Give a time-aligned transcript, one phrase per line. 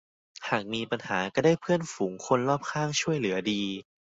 [0.49, 3.61] หากมีปัญหาก็จะได้เพื่อนฝูงคนรอบข้างช่วยเหลือดี